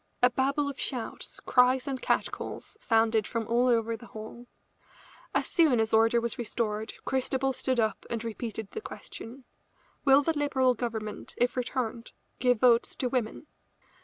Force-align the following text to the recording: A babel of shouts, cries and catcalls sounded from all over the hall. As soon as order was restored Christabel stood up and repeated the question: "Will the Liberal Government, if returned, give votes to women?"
A 0.23 0.31
babel 0.31 0.67
of 0.67 0.79
shouts, 0.79 1.39
cries 1.41 1.85
and 1.87 2.01
catcalls 2.01 2.75
sounded 2.79 3.27
from 3.27 3.47
all 3.47 3.67
over 3.67 3.95
the 3.95 4.07
hall. 4.07 4.47
As 5.35 5.45
soon 5.45 5.79
as 5.79 5.93
order 5.93 6.19
was 6.19 6.39
restored 6.39 6.95
Christabel 7.05 7.53
stood 7.53 7.79
up 7.79 8.07
and 8.09 8.23
repeated 8.23 8.71
the 8.71 8.81
question: 8.81 9.43
"Will 10.03 10.23
the 10.23 10.35
Liberal 10.35 10.73
Government, 10.73 11.35
if 11.37 11.55
returned, 11.55 12.13
give 12.39 12.59
votes 12.61 12.95
to 12.95 13.09
women?" 13.09 13.45